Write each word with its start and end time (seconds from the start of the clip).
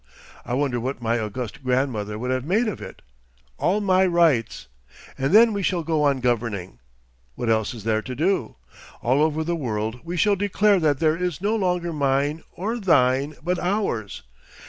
I 0.43 0.55
wonder 0.55 0.79
what 0.79 0.99
my 0.99 1.19
august 1.19 1.63
grandmother 1.63 2.17
would 2.17 2.31
have 2.31 2.43
made 2.43 2.67
of 2.67 2.81
it! 2.81 3.03
All 3.59 3.81
my 3.81 4.03
rights!... 4.03 4.65
And 5.15 5.31
then 5.31 5.53
we 5.53 5.61
shall 5.61 5.83
go 5.83 6.01
on 6.01 6.21
governing. 6.21 6.79
What 7.35 7.51
else 7.51 7.75
is 7.75 7.83
there 7.83 8.01
to 8.01 8.15
do? 8.15 8.55
All 9.03 9.21
over 9.21 9.43
the 9.43 9.55
world 9.55 9.99
we 10.03 10.17
shall 10.17 10.35
declare 10.35 10.79
that 10.79 10.97
there 10.97 11.15
is 11.15 11.39
no 11.39 11.55
longer 11.55 11.93
mine 11.93 12.41
or 12.53 12.79
thine, 12.79 13.35
but 13.43 13.59
ours. 13.59 14.23